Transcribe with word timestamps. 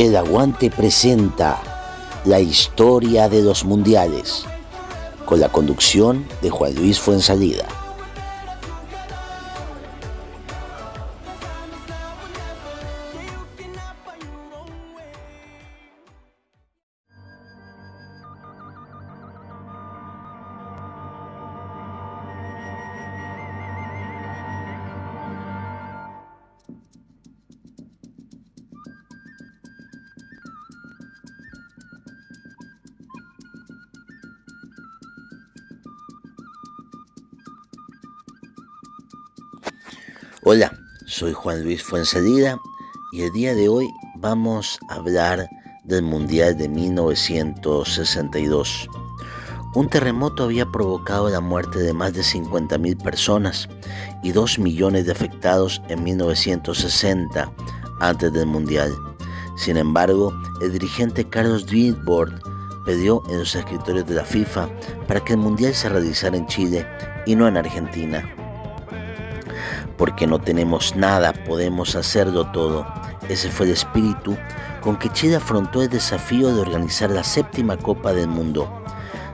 El 0.00 0.16
Aguante 0.16 0.70
presenta 0.70 1.60
la 2.24 2.40
historia 2.40 3.28
de 3.28 3.42
los 3.42 3.66
mundiales 3.66 4.46
con 5.26 5.40
la 5.40 5.50
conducción 5.50 6.26
de 6.40 6.48
Juan 6.48 6.74
Luis 6.74 6.98
Fuensalida. 6.98 7.66
Hola, 40.42 40.72
soy 41.04 41.34
Juan 41.34 41.64
Luis 41.64 41.82
Fuensalida 41.82 42.58
y 43.12 43.24
el 43.24 43.32
día 43.32 43.54
de 43.54 43.68
hoy 43.68 43.90
vamos 44.16 44.78
a 44.88 44.94
hablar 44.94 45.46
del 45.84 46.00
Mundial 46.00 46.56
de 46.56 46.66
1962. 46.66 48.88
Un 49.74 49.90
terremoto 49.90 50.44
había 50.44 50.64
provocado 50.64 51.28
la 51.28 51.40
muerte 51.40 51.80
de 51.80 51.92
más 51.92 52.14
de 52.14 52.22
50.000 52.22 53.02
personas 53.02 53.68
y 54.22 54.32
2 54.32 54.60
millones 54.60 55.04
de 55.04 55.12
afectados 55.12 55.82
en 55.90 56.04
1960, 56.04 57.52
antes 58.00 58.32
del 58.32 58.46
Mundial. 58.46 58.94
Sin 59.58 59.76
embargo, 59.76 60.32
el 60.62 60.72
dirigente 60.72 61.28
Carlos 61.28 61.66
Dwitbord 61.66 62.32
pidió 62.86 63.22
en 63.28 63.40
los 63.40 63.54
escritorios 63.54 64.06
de 64.06 64.14
la 64.14 64.24
FIFA 64.24 64.70
para 65.06 65.20
que 65.20 65.34
el 65.34 65.38
Mundial 65.38 65.74
se 65.74 65.90
realizara 65.90 66.38
en 66.38 66.46
Chile 66.46 66.86
y 67.26 67.36
no 67.36 67.46
en 67.46 67.58
Argentina 67.58 68.24
porque 70.00 70.26
no 70.26 70.38
tenemos 70.38 70.96
nada, 70.96 71.34
podemos 71.34 71.94
hacerlo 71.94 72.46
todo. 72.52 72.86
Ese 73.28 73.50
fue 73.50 73.66
el 73.66 73.72
espíritu 73.72 74.34
con 74.80 74.98
que 74.98 75.10
Chile 75.10 75.36
afrontó 75.36 75.82
el 75.82 75.90
desafío 75.90 76.54
de 76.54 76.62
organizar 76.62 77.10
la 77.10 77.22
séptima 77.22 77.76
Copa 77.76 78.14
del 78.14 78.26
Mundo. 78.26 78.82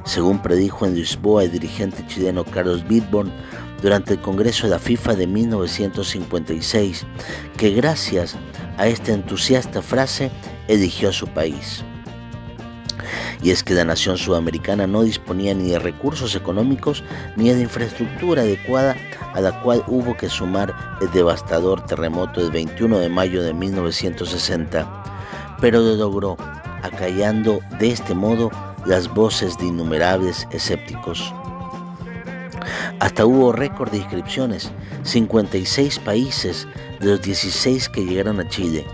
Según 0.04 0.42
predijo 0.42 0.84
en 0.84 0.96
Lisboa 0.96 1.44
el 1.44 1.52
dirigente 1.52 2.04
chileno 2.08 2.42
Carlos 2.42 2.84
Bidborn 2.88 3.32
durante 3.80 4.14
el 4.14 4.20
Congreso 4.20 4.66
de 4.66 4.72
la 4.72 4.80
FIFA 4.80 5.14
de 5.14 5.28
1956, 5.28 7.06
que 7.56 7.70
gracias 7.70 8.34
a 8.76 8.88
esta 8.88 9.12
entusiasta 9.12 9.82
frase 9.82 10.32
eligió 10.66 11.10
a 11.10 11.12
su 11.12 11.28
país 11.28 11.84
y 13.42 13.50
es 13.50 13.62
que 13.62 13.74
la 13.74 13.84
nación 13.84 14.16
sudamericana 14.16 14.86
no 14.86 15.02
disponía 15.02 15.54
ni 15.54 15.70
de 15.70 15.78
recursos 15.78 16.34
económicos 16.34 17.04
ni 17.36 17.50
de 17.50 17.60
infraestructura 17.60 18.42
adecuada 18.42 18.96
a 19.34 19.40
la 19.40 19.60
cual 19.62 19.84
hubo 19.86 20.16
que 20.16 20.28
sumar 20.28 20.74
el 21.00 21.10
devastador 21.10 21.84
terremoto 21.84 22.40
del 22.40 22.50
21 22.50 22.98
de 22.98 23.08
mayo 23.08 23.42
de 23.42 23.52
1960, 23.52 25.04
pero 25.60 25.80
lo 25.80 25.94
logró, 25.94 26.36
acallando 26.82 27.60
de 27.78 27.90
este 27.90 28.14
modo 28.14 28.50
las 28.86 29.12
voces 29.12 29.58
de 29.58 29.66
innumerables 29.66 30.46
escépticos. 30.50 31.34
Hasta 33.00 33.26
hubo 33.26 33.52
récord 33.52 33.90
de 33.90 33.98
inscripciones, 33.98 34.72
56 35.02 35.98
países 35.98 36.66
de 37.00 37.10
los 37.10 37.22
16 37.22 37.88
que 37.90 38.04
llegaron 38.04 38.40
a 38.40 38.48
Chile. 38.48 38.86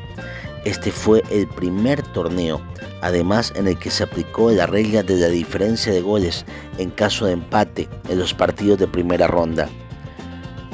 Este 0.64 0.92
fue 0.92 1.22
el 1.30 1.48
primer 1.48 2.02
torneo 2.12 2.60
además 3.02 3.52
en 3.56 3.68
el 3.68 3.78
que 3.78 3.90
se 3.90 4.04
aplicó 4.04 4.50
la 4.50 4.66
regla 4.66 5.02
de 5.02 5.16
la 5.16 5.26
diferencia 5.26 5.92
de 5.92 6.00
goles 6.00 6.46
en 6.78 6.90
caso 6.90 7.26
de 7.26 7.32
empate 7.32 7.88
en 8.08 8.18
los 8.18 8.32
partidos 8.32 8.78
de 8.78 8.86
primera 8.86 9.26
ronda, 9.26 9.68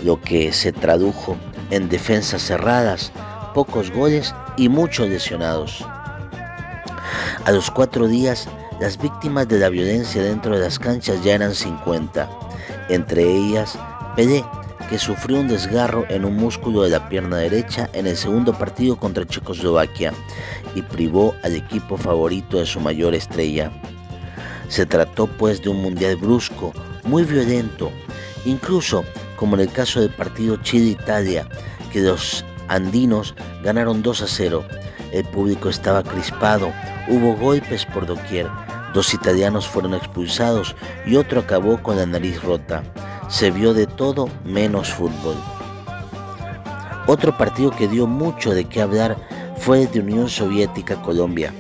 lo 0.04 0.20
que 0.20 0.52
se 0.52 0.70
tradujo 0.70 1.36
en 1.70 1.88
defensas 1.88 2.42
cerradas, 2.42 3.12
pocos 3.54 3.90
goles 3.90 4.34
y 4.56 4.68
muchos 4.68 5.08
lesionados. 5.08 5.84
A 7.44 7.50
los 7.50 7.70
cuatro 7.70 8.06
días, 8.06 8.46
las 8.78 9.00
víctimas 9.00 9.48
de 9.48 9.58
la 9.58 9.70
violencia 9.70 10.22
dentro 10.22 10.54
de 10.54 10.60
las 10.60 10.78
canchas 10.78 11.24
ya 11.24 11.34
eran 11.34 11.54
50, 11.54 12.28
entre 12.90 13.24
ellas 13.24 13.78
Pelé, 14.16 14.44
que 14.88 14.98
sufrió 14.98 15.40
un 15.40 15.48
desgarro 15.48 16.06
en 16.08 16.24
un 16.24 16.36
músculo 16.36 16.82
de 16.82 16.90
la 16.90 17.08
pierna 17.08 17.36
derecha 17.36 17.90
en 17.92 18.06
el 18.06 18.16
segundo 18.16 18.54
partido 18.54 18.96
contra 18.96 19.26
Checoslovaquia 19.26 20.14
y 20.74 20.82
privó 20.82 21.34
al 21.42 21.56
equipo 21.56 21.96
favorito 21.96 22.58
de 22.58 22.66
su 22.66 22.80
mayor 22.80 23.14
estrella. 23.14 23.70
Se 24.68 24.86
trató 24.86 25.26
pues 25.26 25.62
de 25.62 25.68
un 25.68 25.82
mundial 25.82 26.16
brusco, 26.16 26.72
muy 27.04 27.24
violento, 27.24 27.92
incluso 28.46 29.04
como 29.36 29.54
en 29.56 29.62
el 29.62 29.72
caso 29.72 30.00
del 30.00 30.10
partido 30.10 30.56
Chile-Italia, 30.56 31.46
que 31.92 32.00
los 32.00 32.44
andinos 32.68 33.34
ganaron 33.62 34.02
2 34.02 34.22
a 34.22 34.26
0. 34.26 34.64
El 35.12 35.24
público 35.24 35.68
estaba 35.68 36.02
crispado, 36.02 36.72
hubo 37.08 37.36
golpes 37.36 37.84
por 37.86 38.06
doquier, 38.06 38.48
dos 38.94 39.12
italianos 39.14 39.68
fueron 39.68 39.94
expulsados 39.94 40.74
y 41.06 41.16
otro 41.16 41.40
acabó 41.40 41.82
con 41.82 41.96
la 41.96 42.06
nariz 42.06 42.42
rota 42.42 42.82
se 43.28 43.50
vio 43.50 43.74
de 43.74 43.86
todo 43.86 44.28
menos 44.44 44.92
fútbol. 44.92 45.36
Otro 47.06 47.36
partido 47.36 47.70
que 47.70 47.88
dio 47.88 48.06
mucho 48.06 48.52
de 48.52 48.64
qué 48.64 48.80
hablar 48.82 49.16
fue 49.58 49.82
el 49.82 49.90
de 49.90 50.00
Unión 50.00 50.28
Soviética 50.28 51.00
Colombia. 51.02 51.52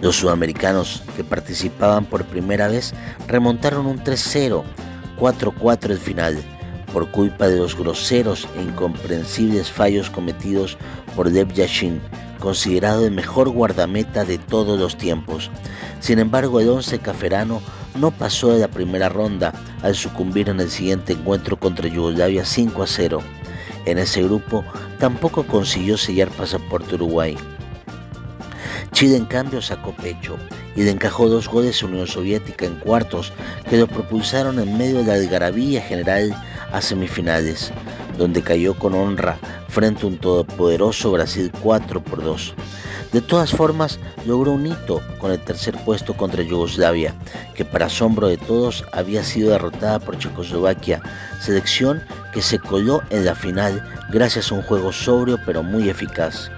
Los 0.00 0.16
sudamericanos 0.16 1.02
que 1.16 1.24
participaban 1.24 2.04
por 2.04 2.24
primera 2.24 2.68
vez 2.68 2.94
remontaron 3.28 3.86
un 3.86 3.98
3-0, 4.02 4.62
4-4 5.18 5.90
el 5.90 5.98
final, 5.98 6.42
por 6.92 7.10
culpa 7.10 7.48
de 7.48 7.56
los 7.56 7.76
groseros 7.76 8.48
e 8.56 8.62
incomprensibles 8.62 9.70
fallos 9.70 10.10
cometidos 10.10 10.78
por 11.16 11.30
Lev 11.30 11.52
Yashin, 11.52 12.00
considerado 12.38 13.06
el 13.06 13.12
mejor 13.12 13.48
guardameta 13.50 14.24
de 14.24 14.38
todos 14.38 14.78
los 14.78 14.96
tiempos. 14.96 15.50
Sin 16.00 16.18
embargo, 16.18 16.60
el 16.60 16.68
once 16.68 16.98
caferano 16.98 17.60
no 17.94 18.10
pasó 18.10 18.52
de 18.52 18.60
la 18.60 18.68
primera 18.68 19.08
ronda 19.08 19.52
al 19.82 19.94
sucumbir 19.94 20.48
en 20.48 20.60
el 20.60 20.70
siguiente 20.70 21.12
encuentro 21.12 21.58
contra 21.58 21.88
Yugoslavia 21.88 22.44
5 22.44 22.82
a 22.82 22.86
0. 22.86 23.20
En 23.86 23.98
ese 23.98 24.22
grupo 24.22 24.64
tampoco 24.98 25.46
consiguió 25.46 25.96
sellar 25.96 26.30
pasaporte 26.30 26.94
Uruguay. 26.94 27.36
Chile 28.92 29.16
en 29.16 29.26
cambio 29.26 29.60
sacó 29.60 29.92
pecho 29.92 30.36
y 30.76 30.82
le 30.82 30.90
encajó 30.90 31.28
dos 31.28 31.48
goles 31.48 31.82
a 31.82 31.86
Unión 31.86 32.06
Soviética 32.06 32.64
en 32.64 32.76
cuartos 32.76 33.32
que 33.68 33.76
lo 33.76 33.86
propulsaron 33.86 34.58
en 34.60 34.78
medio 34.78 34.98
de 34.98 35.04
la 35.04 35.14
algarabía 35.14 35.82
general 35.82 36.34
a 36.72 36.80
semifinales, 36.80 37.72
donde 38.16 38.42
cayó 38.42 38.74
con 38.74 38.94
honra 38.94 39.36
frente 39.68 40.04
a 40.04 40.08
un 40.08 40.18
todopoderoso 40.18 41.10
Brasil 41.10 41.50
4 41.60 42.02
por 42.02 42.22
2. 42.22 42.54
De 43.14 43.20
todas 43.20 43.52
formas, 43.52 44.00
logró 44.26 44.50
un 44.50 44.66
hito 44.66 45.00
con 45.20 45.30
el 45.30 45.38
tercer 45.38 45.76
puesto 45.84 46.16
contra 46.16 46.42
Yugoslavia, 46.42 47.14
que 47.54 47.64
para 47.64 47.86
asombro 47.86 48.26
de 48.26 48.36
todos 48.36 48.84
había 48.90 49.22
sido 49.22 49.52
derrotada 49.52 50.00
por 50.00 50.18
Checoslovaquia, 50.18 51.00
selección 51.40 52.02
que 52.32 52.42
se 52.42 52.58
coló 52.58 53.04
en 53.10 53.24
la 53.24 53.36
final 53.36 53.88
gracias 54.10 54.50
a 54.50 54.56
un 54.56 54.62
juego 54.62 54.92
sobrio 54.92 55.38
pero 55.46 55.62
muy 55.62 55.88
eficaz. 55.88 56.50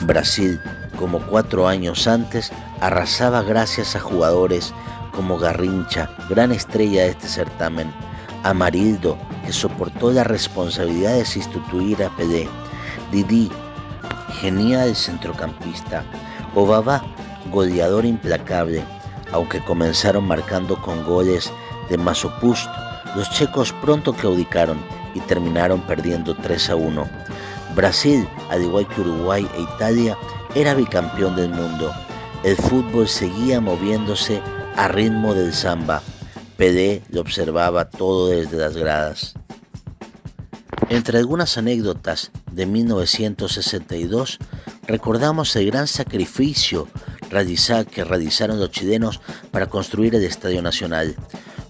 Brasil, 0.00 0.60
como 0.98 1.24
cuatro 1.28 1.68
años 1.68 2.08
antes, 2.08 2.50
arrasaba 2.80 3.42
gracias 3.42 3.94
a 3.94 4.00
jugadores 4.00 4.74
como 5.12 5.38
Garrincha, 5.38 6.10
gran 6.28 6.50
estrella 6.50 7.04
de 7.04 7.10
este 7.10 7.28
certamen, 7.28 7.94
Amarildo, 8.42 9.16
que 9.46 9.52
soportó 9.52 10.10
la 10.10 10.24
responsabilidad 10.24 11.14
de 11.14 11.24
sustituir 11.24 12.02
a 12.02 12.10
Pelé, 12.16 12.48
Didi, 13.12 13.48
genial 14.40 14.94
centrocampista, 14.96 16.04
Obaba, 16.54 17.02
goleador 17.50 18.04
implacable, 18.04 18.84
aunque 19.32 19.60
comenzaron 19.60 20.26
marcando 20.26 20.80
con 20.80 21.04
goles 21.04 21.50
de 21.88 21.96
Masopust, 21.96 22.68
los 23.16 23.30
checos 23.30 23.72
pronto 23.80 24.12
claudicaron 24.12 24.78
y 25.14 25.20
terminaron 25.20 25.80
perdiendo 25.82 26.34
3 26.34 26.70
a 26.70 26.76
1. 26.76 27.08
Brasil, 27.74 28.28
al 28.50 28.62
igual 28.62 28.86
que 28.88 29.00
Uruguay 29.00 29.48
e 29.54 29.62
Italia, 29.62 30.16
era 30.54 30.74
bicampeón 30.74 31.36
del 31.36 31.48
mundo. 31.48 31.92
El 32.44 32.56
fútbol 32.56 33.08
seguía 33.08 33.60
moviéndose 33.60 34.42
a 34.76 34.88
ritmo 34.88 35.34
del 35.34 35.54
samba. 35.54 36.02
Pelé 36.56 37.02
lo 37.08 37.22
observaba 37.22 37.88
todo 37.88 38.28
desde 38.28 38.58
las 38.58 38.76
gradas. 38.76 39.34
Entre 40.90 41.18
algunas 41.18 41.56
anécdotas 41.56 42.30
de 42.52 42.66
1962, 42.66 44.38
recordamos 44.86 45.56
el 45.56 45.66
gran 45.66 45.86
sacrificio 45.86 46.88
que 47.90 48.04
realizaron 48.04 48.60
los 48.60 48.70
chilenos 48.70 49.20
para 49.50 49.66
construir 49.66 50.14
el 50.14 50.24
Estadio 50.24 50.60
Nacional. 50.60 51.16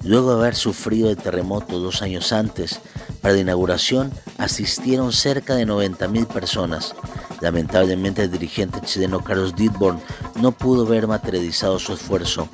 Luego 0.02 0.34
de 0.34 0.40
haber 0.40 0.56
sufrido 0.56 1.08
el 1.08 1.17
terremoto 1.17 1.79
dos 1.79 2.02
años 2.02 2.32
antes, 2.32 2.81
Para 3.20 3.34
la 3.34 3.40
inauguración 3.40 4.11
asistieron 4.38 5.12
cerca 5.12 5.55
de 5.55 5.64
90.000 5.64 6.26
personas. 6.26 6.93
Lamentablemente 7.40 8.25
el 8.25 8.32
dirigente 8.32 8.81
chileno 8.81 9.23
Carlos 9.23 9.55
Didborn 9.55 10.00
no 10.40 10.50
pudo 10.50 10.85
ver 10.85 11.06
materializado 11.06 11.78
su 11.78 11.93
esfuerzo, 11.93 12.49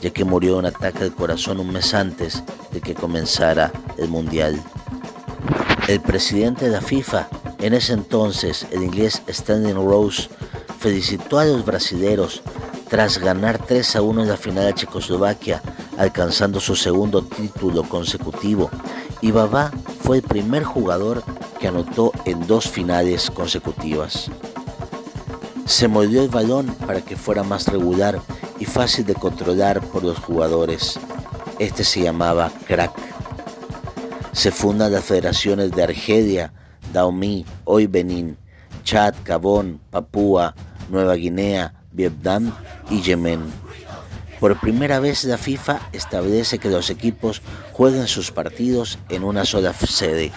ya 0.00 0.08
que 0.10 0.24
murió 0.24 0.54
de 0.54 0.58
un 0.60 0.66
ataque 0.66 1.04
al 1.04 1.14
corazón 1.14 1.60
un 1.60 1.70
mes 1.70 1.92
antes 1.92 2.42
de 2.72 2.80
que 2.80 2.94
comenzara 2.94 3.70
el 3.98 4.08
Mundial. 4.08 4.58
El 5.88 6.00
presidente 6.00 6.64
de 6.64 6.70
la 6.70 6.80
FIFA, 6.80 7.28
en 7.64 7.72
ese 7.72 7.94
entonces 7.94 8.66
el 8.72 8.82
inglés 8.82 9.22
Stanley 9.26 9.72
Rose, 9.72 10.28
felicitó 10.80 11.38
a 11.38 11.46
los 11.46 11.64
brasileños 11.64 12.42
tras 12.90 13.16
ganar 13.16 13.56
3 13.56 13.96
a 13.96 14.02
1 14.02 14.22
en 14.22 14.28
la 14.28 14.36
final 14.36 14.66
de 14.66 14.74
Checoslovaquia, 14.74 15.62
alcanzando 15.96 16.60
su 16.60 16.76
segundo 16.76 17.24
título 17.24 17.82
consecutivo, 17.84 18.70
y 19.22 19.30
Babá 19.30 19.72
fue 20.02 20.18
el 20.18 20.22
primer 20.22 20.62
jugador 20.62 21.24
que 21.58 21.68
anotó 21.68 22.12
en 22.26 22.46
dos 22.46 22.68
finales 22.68 23.30
consecutivas. 23.30 24.30
Se 25.64 25.88
moldeó 25.88 26.22
el 26.22 26.28
balón 26.28 26.66
para 26.86 27.00
que 27.00 27.16
fuera 27.16 27.44
más 27.44 27.66
regular 27.68 28.20
y 28.60 28.66
fácil 28.66 29.06
de 29.06 29.14
controlar 29.14 29.80
por 29.80 30.04
los 30.04 30.18
jugadores. 30.18 31.00
Este 31.58 31.82
se 31.82 32.02
llamaba 32.02 32.52
crack. 32.66 32.92
Se 34.32 34.50
fundan 34.50 34.92
las 34.92 35.04
federaciones 35.04 35.70
de 35.70 35.82
Argelia, 35.82 36.52
Daomi, 36.94 37.44
Hoy 37.64 37.88
Benín, 37.88 38.38
Chad, 38.84 39.14
Gabón, 39.24 39.80
Papúa, 39.90 40.54
Nueva 40.88 41.16
Guinea, 41.16 41.74
Vietnam 41.92 42.54
y 42.88 43.02
Yemen. 43.02 43.42
Por 44.38 44.58
primera 44.60 45.00
vez 45.00 45.24
la 45.24 45.36
FIFA 45.36 45.80
establece 45.92 46.58
que 46.58 46.70
los 46.70 46.90
equipos 46.90 47.42
jueguen 47.72 48.06
sus 48.06 48.30
partidos 48.30 48.98
en 49.08 49.24
una 49.24 49.44
sola 49.44 49.72
sede. 49.72 50.30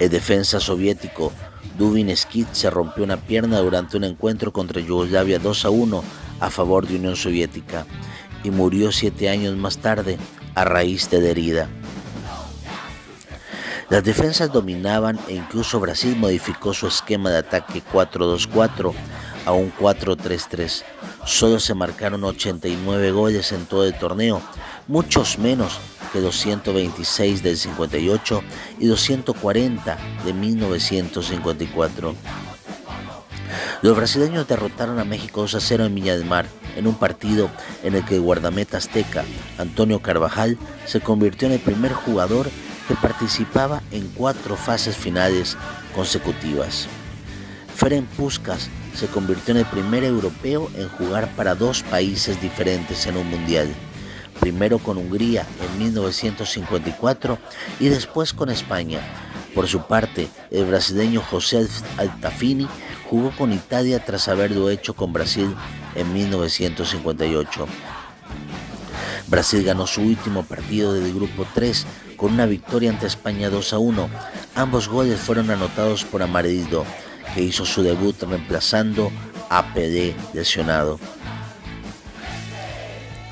El 0.00 0.10
defensa 0.10 0.60
soviético 0.60 1.32
Dubin 1.78 2.14
Skid 2.14 2.46
se 2.52 2.68
rompió 2.68 3.04
una 3.04 3.18
pierna 3.18 3.60
durante 3.60 3.96
un 3.96 4.04
encuentro 4.04 4.52
contra 4.52 4.80
Yugoslavia 4.80 5.38
2 5.38 5.64
a 5.64 5.70
1 5.70 6.04
a 6.40 6.50
favor 6.50 6.86
de 6.86 6.96
Unión 6.96 7.16
Soviética 7.16 7.86
y 8.42 8.50
murió 8.50 8.92
siete 8.92 9.28
años 9.28 9.56
más 9.56 9.78
tarde 9.78 10.18
a 10.54 10.64
raíz 10.64 11.08
de 11.10 11.20
la 11.20 11.28
herida. 11.28 11.68
Las 13.88 14.02
defensas 14.02 14.52
dominaban 14.52 15.18
e 15.28 15.34
incluso 15.34 15.78
Brasil 15.78 16.16
modificó 16.16 16.74
su 16.74 16.88
esquema 16.88 17.30
de 17.30 17.38
ataque 17.38 17.82
4-2-4 17.92 18.92
a 19.44 19.52
un 19.52 19.72
4-3-3. 19.72 20.82
Solo 21.24 21.60
se 21.60 21.74
marcaron 21.74 22.24
89 22.24 23.12
goles 23.12 23.52
en 23.52 23.64
todo 23.66 23.84
el 23.86 23.96
torneo, 23.96 24.42
muchos 24.88 25.38
menos 25.38 25.78
que 26.12 26.20
226 26.20 27.44
del 27.44 27.56
58 27.56 28.42
y 28.80 28.86
240 28.86 29.98
de 30.24 30.32
1954. 30.32 32.14
Los 33.82 33.96
brasileños 33.96 34.48
derrotaron 34.48 34.98
a 34.98 35.04
México 35.04 35.42
2 35.42 35.54
a 35.54 35.60
0 35.60 35.84
en 35.84 35.94
Viña 35.94 36.16
del 36.16 36.24
Mar, 36.24 36.46
en 36.76 36.88
un 36.88 36.96
partido 36.96 37.50
en 37.84 37.94
el 37.94 38.04
que 38.04 38.16
el 38.16 38.20
guardameta 38.20 38.78
azteca 38.78 39.24
Antonio 39.58 40.00
Carvajal 40.00 40.58
se 40.86 41.00
convirtió 41.00 41.46
en 41.46 41.54
el 41.54 41.60
primer 41.60 41.92
jugador 41.92 42.48
que 42.88 42.94
participaba 42.94 43.82
en 43.90 44.08
cuatro 44.08 44.56
fases 44.56 44.96
finales 44.96 45.56
consecutivas. 45.94 46.88
Ferenc 47.74 48.08
Puskas 48.10 48.70
se 48.94 49.06
convirtió 49.08 49.52
en 49.52 49.60
el 49.60 49.66
primer 49.66 50.04
europeo 50.04 50.70
en 50.76 50.88
jugar 50.88 51.28
para 51.36 51.54
dos 51.54 51.82
países 51.82 52.40
diferentes 52.40 53.06
en 53.06 53.16
un 53.16 53.28
mundial, 53.28 53.68
primero 54.40 54.78
con 54.78 54.96
Hungría 54.96 55.46
en 55.60 55.78
1954 55.78 57.38
y 57.80 57.88
después 57.88 58.32
con 58.32 58.48
España. 58.48 59.00
Por 59.54 59.68
su 59.68 59.82
parte, 59.86 60.28
el 60.50 60.66
brasileño 60.66 61.20
José 61.20 61.66
Altafini 61.96 62.68
jugó 63.08 63.30
con 63.30 63.52
Italia 63.52 64.04
tras 64.04 64.28
haberlo 64.28 64.70
hecho 64.70 64.94
con 64.94 65.12
Brasil 65.12 65.54
en 65.94 66.12
1958. 66.12 67.66
Brasil 69.28 69.64
ganó 69.64 69.86
su 69.86 70.02
último 70.02 70.44
partido 70.44 70.92
del 70.92 71.12
grupo 71.12 71.46
3 71.54 71.86
con 72.16 72.32
una 72.32 72.46
victoria 72.46 72.90
ante 72.90 73.06
España 73.06 73.50
2 73.50 73.72
a 73.72 73.78
1. 73.78 74.10
Ambos 74.54 74.88
goles 74.88 75.20
fueron 75.20 75.50
anotados 75.50 76.04
por 76.04 76.22
Amarildo, 76.22 76.84
que 77.34 77.42
hizo 77.42 77.66
su 77.66 77.82
debut 77.82 78.22
reemplazando 78.22 79.10
a 79.50 79.74
PD 79.74 80.14
lesionado. 80.32 81.00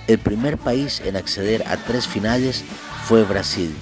El 0.06 0.18
primer 0.18 0.58
país 0.58 1.00
en 1.04 1.16
acceder 1.16 1.66
a 1.66 1.76
tres 1.76 2.06
finales 2.06 2.64
fue 3.06 3.24
Brasil. 3.24 3.74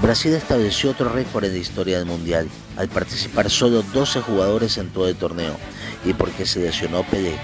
Brasil 0.00 0.32
estableció 0.32 0.90
otro 0.90 1.10
récord 1.10 1.44
en 1.44 1.52
la 1.52 1.58
historia 1.58 1.98
del 1.98 2.06
Mundial, 2.06 2.48
al 2.76 2.88
participar 2.88 3.50
solo 3.50 3.82
12 3.82 4.20
jugadores 4.22 4.78
en 4.78 4.88
todo 4.88 5.08
el 5.08 5.14
torneo, 5.14 5.56
y 6.04 6.12
porque 6.12 6.44
se 6.44 6.58
lesionó 6.58 7.04
PD. 7.04 7.36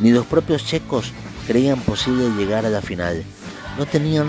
Ni 0.00 0.10
los 0.10 0.26
propios 0.26 0.66
checos 0.66 1.12
creían 1.46 1.80
posible 1.80 2.30
llegar 2.36 2.66
a 2.66 2.70
la 2.70 2.82
final. 2.82 3.24
No 3.78 3.86
tenían 3.86 4.26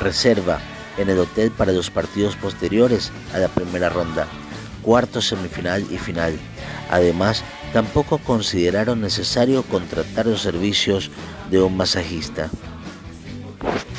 reserva 0.00 0.60
en 0.98 1.08
el 1.08 1.18
hotel 1.18 1.50
para 1.50 1.72
los 1.72 1.90
partidos 1.90 2.36
posteriores 2.36 3.10
a 3.34 3.38
la 3.38 3.48
primera 3.48 3.88
ronda 3.88 4.26
cuarto, 4.82 5.22
semifinal 5.22 5.86
y 5.90 5.96
final. 5.96 6.38
Además, 6.90 7.42
tampoco 7.72 8.18
consideraron 8.18 9.00
necesario 9.00 9.62
contratar 9.62 10.26
los 10.26 10.42
servicios 10.42 11.10
de 11.50 11.62
un 11.62 11.76
masajista. 11.76 12.50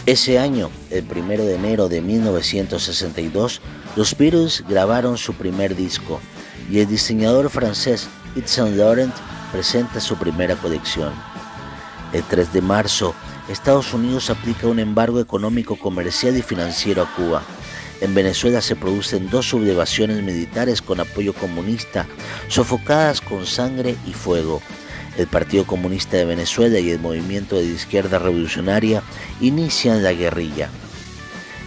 Ese 0.05 0.37
año, 0.37 0.69
el 0.91 1.05
1 1.09 1.43
de 1.43 1.55
enero 1.55 1.89
de 1.89 2.01
1962, 2.01 3.61
los 3.95 4.17
Beatles 4.17 4.63
grabaron 4.67 5.17
su 5.17 5.33
primer 5.33 5.75
disco 5.75 6.19
y 6.69 6.79
el 6.79 6.87
diseñador 6.87 7.49
francés 7.49 8.07
Yves 8.35 8.75
Laurent 8.75 9.13
presenta 9.51 10.01
su 10.01 10.17
primera 10.17 10.55
colección. 10.55 11.13
El 12.13 12.23
3 12.23 12.53
de 12.53 12.61
marzo, 12.61 13.13
Estados 13.49 13.93
Unidos 13.93 14.29
aplica 14.29 14.67
un 14.67 14.79
embargo 14.79 15.19
económico, 15.19 15.77
comercial 15.77 16.37
y 16.37 16.41
financiero 16.41 17.03
a 17.03 17.15
Cuba 17.15 17.43
en 18.03 18.13
Venezuela 18.13 18.59
se 18.59 18.75
producen 18.75 19.29
dos 19.29 19.47
sublevaciones 19.47 20.21
militares 20.21 20.81
con 20.81 20.99
apoyo 20.99 21.33
comunista, 21.33 22.05
sofocadas 22.49 23.21
con 23.21 23.45
sangre 23.45 23.95
y 24.05 24.11
fuego. 24.11 24.61
El 25.17 25.27
Partido 25.27 25.65
Comunista 25.65 26.17
de 26.17 26.25
Venezuela 26.25 26.79
y 26.79 26.89
el 26.89 26.99
Movimiento 26.99 27.55
de 27.55 27.63
Izquierda 27.63 28.19
Revolucionaria 28.19 29.03
inician 29.39 30.03
la 30.03 30.11
guerrilla. 30.11 30.69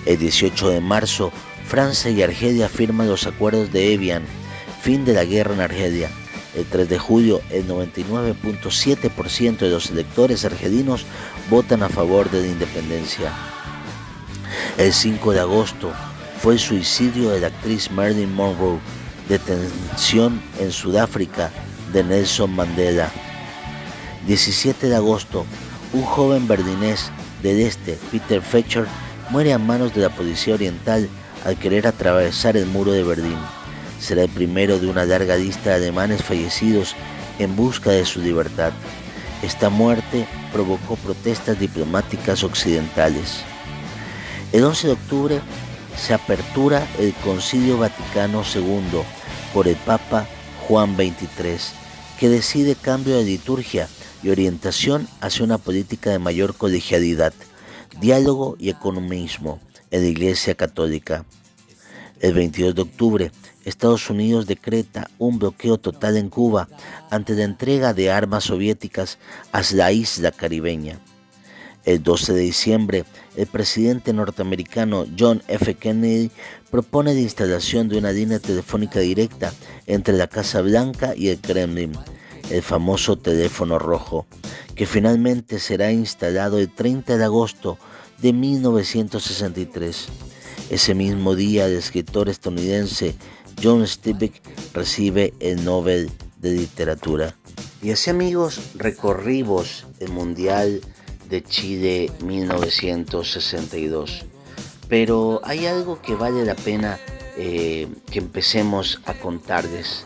El 0.05 0.19
18 0.19 0.69
de 0.69 0.81
marzo, 0.83 1.33
Francia 1.67 2.11
y 2.11 2.23
Argelia 2.23 2.69
firman 2.69 3.09
los 3.09 3.27
acuerdos 3.27 3.73
de 3.73 3.95
Evian, 3.95 4.25
fin 4.83 5.07
de 5.07 5.15
la 5.15 5.25
guerra 5.25 5.55
en 5.55 5.61
Argelia. 5.63 6.11
El 6.57 6.65
3 6.65 6.89
de 6.89 6.99
julio, 6.99 7.43
el 7.51 7.69
99.7% 7.69 9.59
de 9.59 9.71
los 9.71 9.91
electores 9.91 10.45
argelinos 10.47 11.05
votan 11.51 11.83
a 11.83 11.91
favor 11.91 12.31
de 12.31 12.41
la 12.41 12.49
independencia. 12.49 13.31
El 14.79 14.93
5 14.93 15.33
de 15.33 15.41
agosto, 15.41 15.93
fue 16.41 16.55
el 16.55 16.59
suicidio 16.59 17.31
de 17.31 17.41
la 17.41 17.49
actriz 17.49 17.91
Marilyn 17.91 18.35
Monroe, 18.35 18.79
detención 19.29 20.41
en 20.59 20.73
Sudáfrica 20.73 21.51
de 21.93 22.05
Nelson 22.05 22.55
Mandela. 22.55 23.11
17 24.27 24.89
de 24.89 24.97
agosto, 24.97 25.45
un 25.93 26.03
joven 26.03 26.49
berlinés 26.49 27.11
del 27.43 27.61
este, 27.61 27.99
Peter 28.11 28.43
Fetcher, 28.43 28.87
muere 29.31 29.53
a 29.53 29.59
manos 29.59 29.95
de 29.95 30.03
la 30.03 30.11
policía 30.11 30.55
oriental 30.55 31.09
al 31.45 31.57
querer 31.59 31.87
atravesar 31.87 32.57
el 32.57 32.67
muro 32.67 32.93
de 32.93 33.03
Berlín. 33.03 33.39
Será 34.07 34.23
el 34.23 34.29
primero 34.29 34.79
de 34.79 34.87
una 34.87 35.05
larga 35.05 35.35
lista 35.35 35.71
de 35.71 35.75
alemanes 35.75 36.23
fallecidos 36.23 36.95
en 37.41 37.57
busca 37.57 37.91
de 37.91 38.05
su 38.05 38.21
libertad. 38.21 38.73
Esta 39.43 39.69
muerte 39.69 40.29
provocó 40.53 40.95
protestas 40.95 41.59
diplomáticas 41.59 42.45
occidentales. 42.45 43.41
El 44.53 44.63
11 44.63 44.87
de 44.87 44.93
octubre 44.93 45.41
se 45.97 46.15
apertura 46.15 46.87
el 47.01 47.15
Concilio 47.15 47.79
Vaticano 47.79 48.45
II 48.55 49.03
por 49.53 49.67
el 49.67 49.75
Papa 49.75 50.25
Juan 50.69 50.95
XXIII, 50.95 51.59
que 52.21 52.29
decide 52.29 52.77
cambio 52.77 53.17
de 53.17 53.25
liturgia 53.25 53.89
y 54.23 54.29
orientación 54.29 55.09
hacia 55.21 55.45
una 55.45 55.59
política 55.59 56.11
de 56.11 56.21
mayor 56.21 56.55
colegialidad, 56.55 57.35
diálogo 57.99 58.55
y 58.61 58.71
economismo 58.71 59.59
en 59.91 60.03
la 60.03 60.07
Iglesia 60.07 60.55
Católica. 60.55 61.25
El 62.21 62.33
22 62.33 62.75
de 62.75 62.83
octubre, 62.83 63.33
Estados 63.67 64.09
Unidos 64.09 64.47
decreta 64.47 65.11
un 65.19 65.39
bloqueo 65.39 65.77
total 65.77 66.17
en 66.17 66.31
Cuba 66.31 66.67
ante 67.11 67.35
la 67.35 67.45
entrega 67.45 67.93
de 67.93 68.11
armas 68.11 68.45
soviéticas 68.45 69.19
a 69.53 69.61
la 69.75 69.93
isla 69.93 70.31
caribeña. 70.31 70.99
El 71.85 72.03
12 72.03 72.33
de 72.33 72.41
diciembre, 72.41 73.05
el 73.37 73.47
presidente 73.47 74.15
norteamericano 74.15 75.05
John 75.17 75.43
F. 75.47 75.75
Kennedy 75.75 76.31
propone 76.71 77.13
la 77.13 77.21
instalación 77.21 77.89
de 77.89 77.99
una 77.99 78.13
línea 78.13 78.39
telefónica 78.39 79.01
directa 79.01 79.53
entre 79.87 80.17
la 80.17 80.27
Casa 80.27 80.63
Blanca 80.63 81.15
y 81.15 81.29
el 81.29 81.39
Kremlin, 81.39 81.93
el 82.51 82.63
famoso 82.63 83.17
teléfono 83.17 83.79
rojo, 83.79 84.27
que 84.75 84.87
finalmente 84.87 85.59
será 85.59 85.93
instalado 85.93 86.59
el 86.59 86.75
30 86.75 87.19
de 87.19 87.25
agosto 87.25 87.79
de 88.19 88.33
1963. 88.33 90.09
Ese 90.71 90.95
mismo 90.95 91.35
día 91.37 91.67
el 91.67 91.77
escritor 91.77 92.29
estadounidense 92.29 93.15
John 93.63 93.87
Steinbeck 93.87 94.43
recibe 94.75 95.33
el 95.39 95.65
Nobel 95.65 96.11
de 96.39 96.51
Literatura. 96.53 97.37
Y 97.83 97.93
así 97.93 98.11
amigos 98.11 98.73
recorrimos 98.75 99.87
el 100.01 100.11
Mundial 100.11 100.81
de 101.29 101.45
Chile 101.45 102.11
1962. 102.25 104.25
Pero 104.89 105.41
hay 105.45 105.67
algo 105.67 106.03
que 106.03 106.17
vale 106.17 106.45
la 106.45 106.57
pena 106.57 106.99
eh, 107.37 107.87
que 108.11 108.19
empecemos 108.19 109.01
a 109.07 109.15
contarles. 109.15 110.03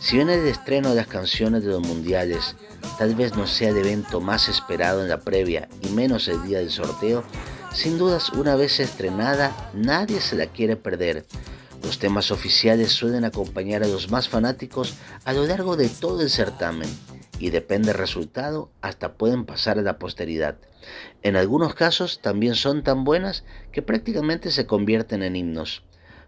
Si 0.00 0.16
bien 0.16 0.30
el 0.30 0.46
estreno 0.46 0.88
de 0.90 0.96
las 0.96 1.06
canciones 1.06 1.64
de 1.64 1.70
los 1.70 1.86
mundiales 1.86 2.56
tal 2.98 3.14
vez 3.14 3.36
no 3.36 3.46
sea 3.46 3.70
el 3.70 3.76
evento 3.76 4.20
más 4.20 4.48
esperado 4.48 5.02
en 5.02 5.08
la 5.08 5.20
previa 5.20 5.68
y 5.82 5.90
menos 5.90 6.26
el 6.28 6.42
día 6.46 6.58
del 6.58 6.70
sorteo, 6.70 7.24
sin 7.74 7.98
dudas 7.98 8.30
una 8.30 8.54
vez 8.56 8.80
estrenada 8.80 9.70
nadie 9.74 10.20
se 10.20 10.36
la 10.36 10.46
quiere 10.46 10.76
perder. 10.76 11.24
Los 11.82 11.98
temas 11.98 12.30
oficiales 12.30 12.92
suelen 12.92 13.24
acompañar 13.24 13.82
a 13.82 13.88
los 13.88 14.10
más 14.10 14.28
fanáticos 14.28 14.94
a 15.24 15.32
lo 15.32 15.46
largo 15.46 15.76
de 15.76 15.88
todo 15.88 16.20
el 16.20 16.30
certamen 16.30 16.88
y 17.38 17.50
depende 17.50 17.88
del 17.88 17.98
resultado 17.98 18.70
hasta 18.82 19.14
pueden 19.14 19.44
pasar 19.44 19.78
a 19.78 19.82
la 19.82 19.98
posteridad. 19.98 20.56
En 21.22 21.36
algunos 21.36 21.74
casos 21.74 22.20
también 22.20 22.54
son 22.54 22.82
tan 22.82 23.04
buenas 23.04 23.44
que 23.72 23.82
prácticamente 23.82 24.50
se 24.50 24.66
convierten 24.66 25.22
en 25.22 25.36
himnos. 25.36 25.82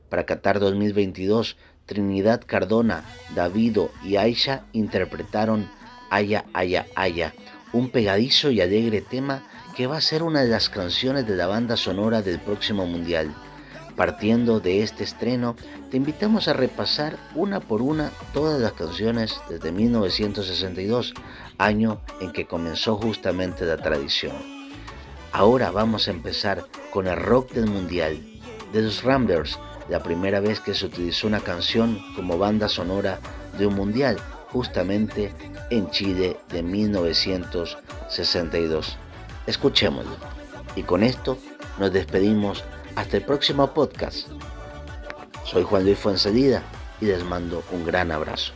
Para 0.09 0.27
Qatar 0.27 0.61
2022, 0.61 1.57
Trinidad 1.87 2.43
Cardona, 2.45 3.05
Davido 3.35 3.91
y 4.03 4.17
Aisha 4.17 4.65
interpretaron 4.73 5.71
Aya, 6.11 6.47
Aya, 6.53 6.87
Aya, 6.95 7.35
un 7.73 7.91
pegadizo 7.91 8.51
y 8.51 8.61
alegre 8.61 9.01
tema 9.01 9.47
que 9.75 9.87
va 9.89 9.97
a 9.97 10.01
ser 10.01 10.23
una 10.23 10.43
de 10.43 10.49
las 10.49 10.69
canciones 10.69 11.27
de 11.27 11.35
la 11.37 11.49
banda 11.49 11.77
sonora 11.77 12.23
del 12.23 12.39
próximo 12.39 12.87
Mundial. 12.87 13.35
Partiendo 13.97 14.61
de 14.61 14.83
este 14.83 15.03
estreno, 15.05 15.57
te 15.91 15.97
invitamos 15.97 16.49
a 16.49 16.53
repasar 16.53 17.17
una 17.35 17.61
por 17.61 17.81
una 17.83 18.11
todas 18.33 18.61
las 18.61 18.73
canciones 18.73 19.41
desde 19.49 19.73
1962, 19.73 21.15
año 21.59 22.01
en 22.21 22.33
que 22.33 22.47
comenzó 22.47 22.97
justamente 22.97 23.65
la 23.65 23.77
tradición. 23.77 24.33
Ahora 25.33 25.71
vamos 25.71 26.07
a 26.07 26.13
empezar 26.13 26.65
con 26.93 27.09
el 27.09 27.17
rock 27.17 27.53
del 27.53 27.67
mundial, 27.67 28.19
de 28.73 28.83
los 28.83 29.03
Ramblers, 29.03 29.59
la 29.89 30.03
primera 30.03 30.41
vez 30.41 30.61
que 30.61 30.75
se 30.75 30.85
utilizó 30.87 31.27
una 31.27 31.41
canción 31.41 31.99
como 32.15 32.39
banda 32.39 32.69
sonora 32.69 33.19
de 33.59 33.67
un 33.67 33.75
mundial, 33.75 34.19
justamente 34.51 35.35
en 35.71 35.91
Chile 35.91 36.37
de 36.51 36.63
1962. 36.63 38.99
Escuchémoslo. 39.47 40.17
Y 40.77 40.83
con 40.83 41.03
esto 41.03 41.39
nos 41.79 41.93
despedimos 41.93 42.65
hasta 42.97 43.17
el 43.17 43.25
próximo 43.25 43.73
podcast. 43.73 44.29
Soy 45.45 45.63
Juan 45.63 45.85
Luis 45.85 45.99
Fuensalida 45.99 46.63
y 47.01 47.07
les 47.07 47.25
mando 47.25 47.63
un 47.73 47.85
gran 47.85 48.11
abrazo. 48.11 48.53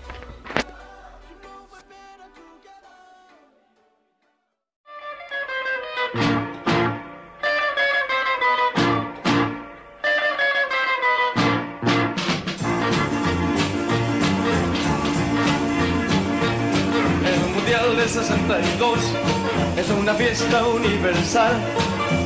El 17.25 17.55
Mundial 17.55 17.97
de 17.97 18.09
62 18.09 19.38
es 19.79 19.91
una 19.91 20.13
fiesta 20.15 20.67
universal 20.67 21.53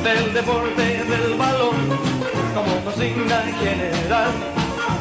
del 0.03 0.33
deporte 0.33 1.03
del 1.03 1.37
balón 1.37 1.75
como 2.55 2.83
consigna 2.83 3.43
general. 3.61 4.31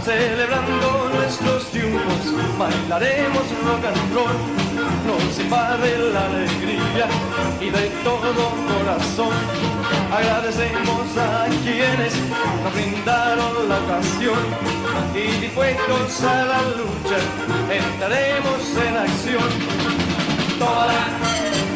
Celebrando 0.04 1.10
nuestros 1.14 1.70
triunfos, 1.70 2.58
bailaremos 2.58 3.46
rock 3.64 3.84
and 3.86 4.14
roll. 4.14 4.36
Nos 5.06 5.38
invade 5.38 5.98
la 6.12 6.26
alegría 6.26 7.06
y 7.60 7.70
de 7.70 7.88
todo 8.04 8.50
corazón 8.68 9.34
agradecemos 10.12 11.16
a 11.16 11.46
quienes 11.64 12.14
nos 12.62 12.74
brindaron 12.74 13.68
la 13.68 13.78
ocasión 13.78 14.40
y 15.14 15.40
dispuestos 15.40 16.22
a 16.24 16.44
la 16.44 16.62
lucha 16.76 17.18
entraremos 17.70 18.60
en 18.76 18.96
acción. 18.96 19.48
Toda 20.58 20.86
la 20.86 21.71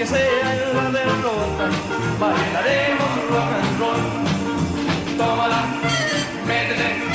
Aunque 0.00 0.16
sea 0.16 0.54
en 0.54 0.76
la 0.76 0.90
derrota, 0.92 1.70
bailaremos 2.20 3.10
rock 3.30 3.50
and 3.58 3.80
roll. 3.80 5.16
Tómala, 5.16 5.64
métete, 6.46 7.07